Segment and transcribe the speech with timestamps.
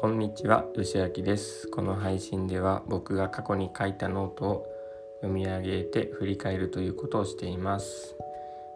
[0.00, 1.66] こんにちは、よしあきです。
[1.66, 4.66] この配信では僕が過去に書いたノートを
[5.22, 8.14] 読み上げて振り返るということをしています。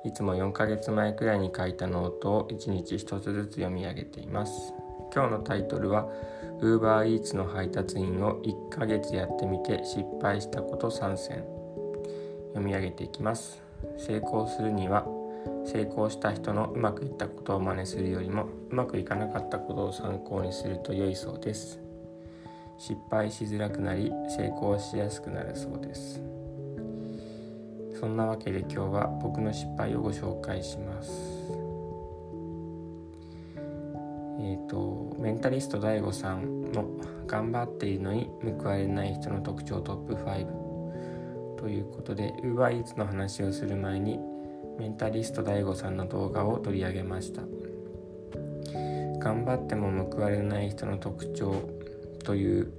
[0.05, 4.75] いつも4ヶ月前くらいに書いたノートを1日1つずつ読み上げています。
[5.15, 6.09] 今日のタイトルは
[6.61, 11.45] UberEats の配達員を1ヶ月やってみて失敗したこと3選
[12.49, 13.63] 読み上げていきます。
[13.97, 15.07] 成功するには
[15.65, 21.81] 成功した人のうまくいったことを真似するよりもうまくいかなかったことを参考にすると良いそうです。
[22.79, 26.21] 失敗しづらくなり成功しやすくなるそうです。
[27.99, 31.13] そんなわけで今日は僕の失敗をご紹介します。
[34.41, 36.87] えっ、とメンタリスト DAIGO さんの
[37.29, 38.29] 頑張っているのに
[38.61, 40.63] 報われない人の特徴トップ5
[41.57, 44.19] ということで UberEats の話をする前に
[44.79, 47.43] メンタリスト DAIGO さんの動画を取り上げました。
[49.19, 51.69] 頑張っても報われない人の特徴
[52.25, 52.73] という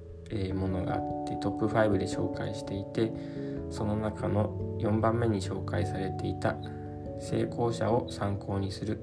[0.54, 3.14] ものがあってトップ5で紹介していて
[3.70, 6.56] その中の4番目に紹介されていた
[7.20, 9.02] 成功者を参考にするっ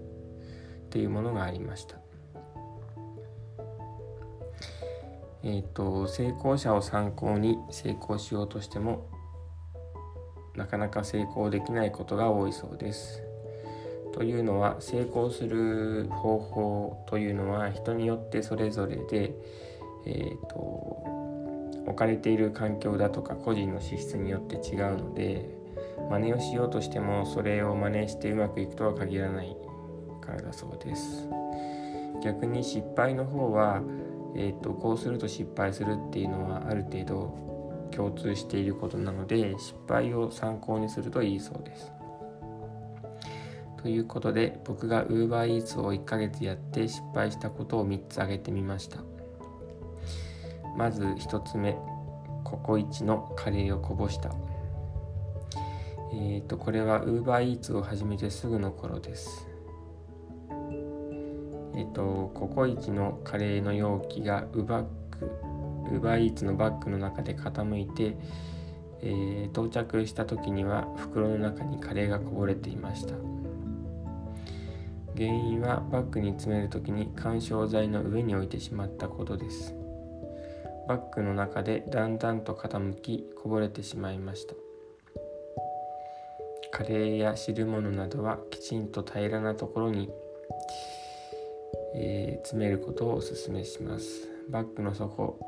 [0.91, 1.97] ていうものがありました。
[5.42, 9.09] えっ、と成功者を参考に成功しようとしても
[10.61, 13.22] なかなか成功できないことが多いそうです。
[14.12, 19.33] というのは成功する方法というのは人によってそれぞれで、
[20.05, 20.56] えーと、
[21.86, 25.48] 置かれている環境だとか個人の資質によって違うので
[26.11, 29.56] 真似をしようとしてもそれを真似してうまくいくとは限らない
[30.20, 31.27] からだそうです。
[32.22, 33.80] 逆に失敗の方は、
[34.36, 37.50] えーと、こうすると失敗するっていうのはある程度
[38.01, 41.93] 共通していることなので失敗を参考にするといいそうです。
[43.83, 49.01] ということで僕が UberEats を1ヶ月やって失敗したことを3つ挙げてみました。
[50.79, 51.77] まず1つ目
[52.42, 54.30] ココイチのカレーをこぼした。
[56.13, 59.47] えっ、ー、とこれは UberEats を始めてすぐの頃です。
[61.74, 64.86] えっ、ー、とココイチのカレーの容器がウバッ
[65.90, 68.17] ウーバーイーツのバッグの中で傾いて、
[69.02, 73.14] えー、到着した時には袋の中にカレーがこぼれていました。
[75.17, 79.74] 原因はバッグに詰める時に緩衝材の上に置いてしまったことです。
[80.89, 84.55] バッグの中でだんだんと傾きこぼれてしまいました。
[86.73, 90.08] カレーや汁物などはきちんと平らなところに、
[91.95, 94.29] えー、詰めることをお勧めします。
[94.48, 95.39] バッグの底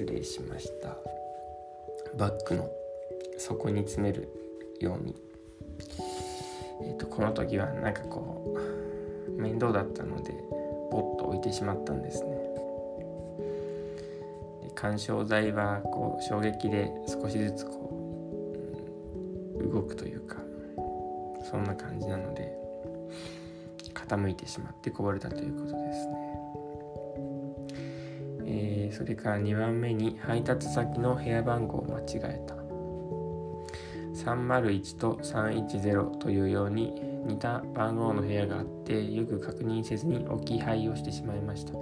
[0.00, 0.96] 失礼しました。
[2.16, 2.70] バッグの
[3.36, 4.30] 底に詰める
[4.80, 5.14] ように、
[6.80, 8.56] えーと、この時はなんかこ
[9.28, 10.32] う面倒だったので
[10.90, 12.30] ポッと置いてしまったんですね。
[14.62, 17.90] で緩衝材はこう衝撃で少しずつこ
[19.58, 20.36] う、うん、動くというか
[21.50, 22.56] そんな感じなので
[23.92, 26.19] 傾いてしまってこぼれたということですね。
[28.92, 32.54] それから2番目に配達先の部屋番号を間違えた。
[34.14, 36.92] 301と310というように
[37.26, 41.72] 似た番号の部屋があってよく確認せずに置き配をしてしまいました。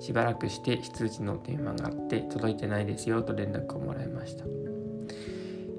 [0.00, 4.44] しばらくして非通知の電話があって届いてないですよと連絡をもらいました。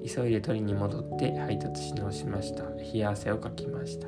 [0.05, 2.63] 急いで取りに戻って配達し直しました。
[2.63, 4.07] 冷や汗をかきました。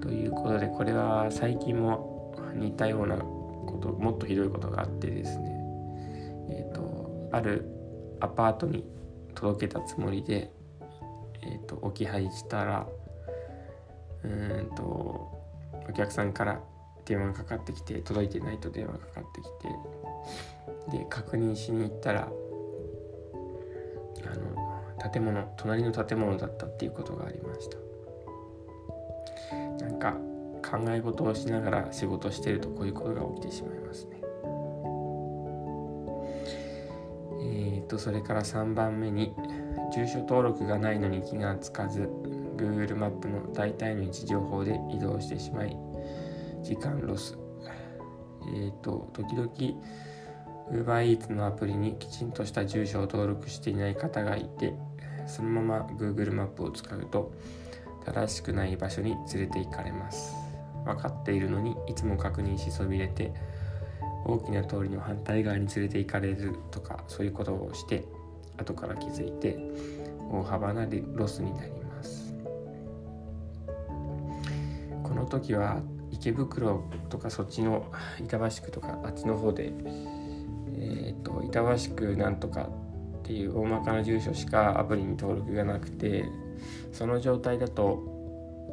[0.00, 3.16] ということでこれは最近も似たような
[3.66, 5.50] こともっとひどいことがあってですね
[6.50, 7.64] えっ、ー、とある
[8.20, 8.84] アパートに
[9.34, 10.52] 届けたつもりで、
[11.42, 12.86] えーと、置き配したら
[14.24, 14.82] うんと
[15.88, 16.60] お客さんから
[17.04, 19.48] 電話かかってきて届いてないと電話かかってき
[20.90, 22.28] てで確認しに行ったら
[24.24, 27.78] あの建物隣の建物だったっていうことがありました。
[29.84, 30.16] なんか
[30.62, 34.22] 考え事をしながら仕事してるとこういうことが起きてしまいますね。
[37.44, 39.34] えーとそれから3番目に
[39.94, 42.08] 住所登録がないのに気がつかず
[42.56, 45.76] Google マップの大体の位置情報で移動してしまい
[46.62, 47.36] 時間ロス。
[48.54, 49.50] えーと時々
[50.70, 54.74] UberEats のアプリにきちんとした住所を登録していない方がいて
[55.26, 57.32] そのまま Google マップを使うと
[58.04, 60.41] 正しくない場所に連れて行かれます。
[60.84, 63.32] 分かっているのにいつも確認しそびれて
[64.24, 68.04] 大きな通りの反対側に連れて行かれるとかそういうことをして
[68.58, 69.58] 後から気づいて
[70.30, 72.34] 大幅なロスになります。
[75.02, 75.80] この時は
[76.10, 77.90] 池袋とかそっちの
[78.20, 79.72] 板橋区とかあっちの方で、
[80.74, 82.68] えーと、板橋区なんとか
[83.18, 86.26] っていう大まかな住所しかアプリに登録がなくて
[86.92, 88.11] その状態だと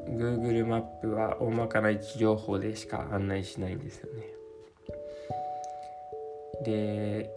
[0.10, 4.24] Google マップは大まかな位置情報でしか案内しないんですよね。
[6.64, 7.30] で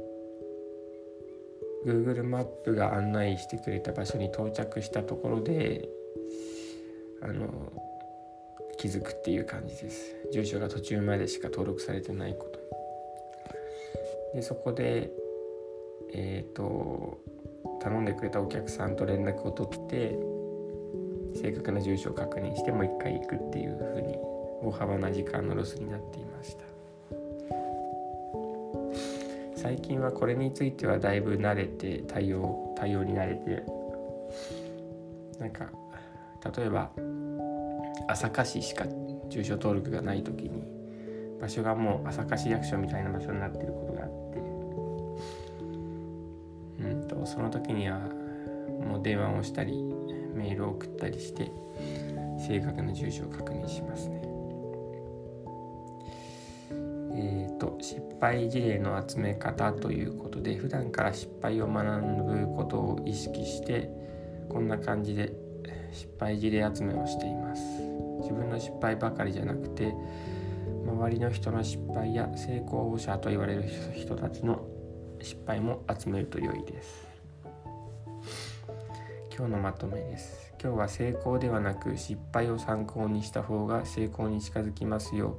[1.87, 5.89] Google マップが案内してくれた場所に到着したところで
[7.23, 7.73] あの
[8.79, 12.61] 気づくっていう感じです住所が途中までしか登録されてないこと
[14.35, 15.11] でそこで
[16.13, 17.19] えっ、ー、と
[17.81, 20.19] 頼んでくれたお客さんと連絡を取って
[21.34, 24.17] 正確な住所を確認してもう一回行くっていう風に
[24.62, 26.73] 大幅な時間のロスになっていました。
[29.62, 33.62] 最近はこれについてはだいぶ慣れて対応対応に慣れて
[35.38, 35.67] なんか
[36.56, 36.90] 例えば
[38.08, 38.84] 朝霞市しか
[39.29, 40.64] 住所登録がない時に
[41.40, 44.38] 場所がもう朝霞市役所みたいな場所になってることがあって
[46.81, 48.00] うんとその時には
[48.84, 49.75] もう電話をしたり
[50.32, 51.50] メールを送ったりして
[52.38, 54.23] 正確な住所を確認しますね。
[57.14, 61.87] えーと、失敗事例の集め方ということで普段から失敗を学
[62.25, 63.90] ぶことを意識して
[64.49, 65.32] こんな感じで
[65.93, 67.62] 失敗事例集めをしています
[68.20, 69.93] 自分の失敗ばかりじゃなくて
[70.87, 73.64] 周りの人の失敗や成功者と言われる
[73.94, 74.67] 人たちの
[75.20, 77.12] 失敗も集めると良いです
[79.34, 80.52] 今日のまとめです。
[80.62, 85.38] 今日は成功ではなく失敗を参考にした方が成功に近づきますよ。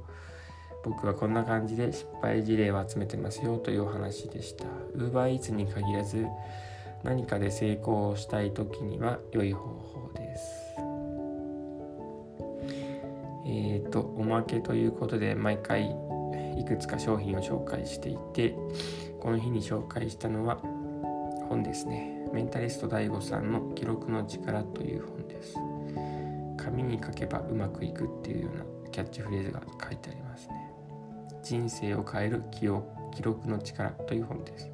[0.82, 4.64] 僕はこんな感じで失敗事例を集めてますよというお話でした。
[4.96, 6.26] UberEats に限らず
[7.04, 10.74] 何かで成功をしたい時には良い方法です。
[13.46, 15.96] えっ、ー、とおまけということで毎回
[16.58, 18.56] いくつか商品を紹介していて
[19.20, 20.56] この日に紹介したのは
[21.48, 22.23] 本ですね。
[22.34, 25.54] メンタリスト DAIGO さんの記録の力という本です。
[26.56, 30.72] 紙に書けばうまくいくっていうようなキャッチフレーズが書いてありますね。
[31.44, 32.66] 人生を変える記
[33.22, 34.68] 録の力という本です。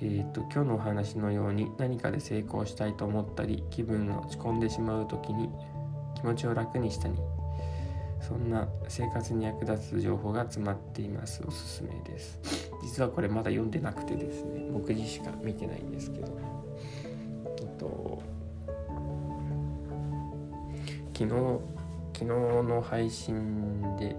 [0.00, 5.50] えーと、今日のお話のように何かで成功したいと思ったり気分が落ち込んでしまう時に
[6.14, 7.14] 気持ちを楽にしたり
[8.22, 11.42] そんな生活に役立つ情報が詰まっています。
[11.46, 12.57] おすすめです。
[12.88, 16.38] 実はこれまだ読んでなくてですね目次しか見てないんですけど。
[17.60, 18.22] えっと
[21.12, 21.30] 昨日
[22.14, 24.16] 昨日の配信で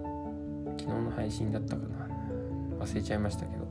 [0.77, 2.09] 昨日の配信だったかな。
[2.79, 3.67] 忘れちゃいましたけど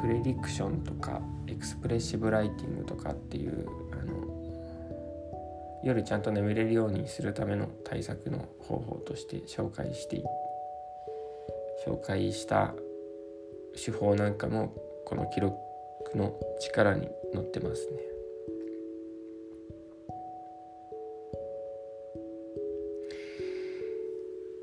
[0.00, 10.22] プレディクションとかエクスプレッシブライティングとかっていうあの夜ちゃんと眠れるようにするための対策の方法として紹介して
[11.86, 12.74] 紹介した
[13.82, 14.74] 手法なんかも
[15.06, 15.56] この記録
[16.14, 18.10] の力に載ってますね。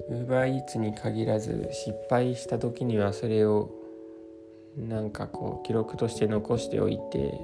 [0.10, 3.72] ウーバーイーツに限らず失敗した時にはそれを
[4.78, 7.42] なんかこう記録として残しておいて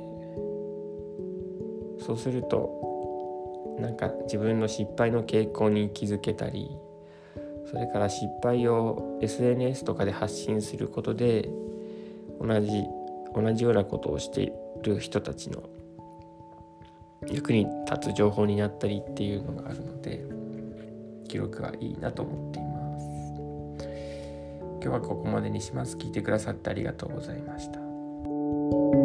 [2.06, 6.69] そうするとなんか自分の失敗の傾向に気づけたり
[7.66, 11.50] それから失敗を SNS とかで発信することで
[12.40, 12.83] 同じ
[13.35, 14.52] 同じようなことをしてい
[14.83, 15.63] る人たちの
[17.28, 20.25] 役に立つ情報になったりっていうのがあるので
[21.28, 22.73] 記録はいいなと思っています。
[24.83, 25.95] 今日はここまでにします。
[25.97, 29.03] 聞いてくださってありがとうございました。